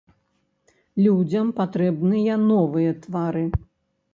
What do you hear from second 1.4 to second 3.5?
патрэбныя новыя твары.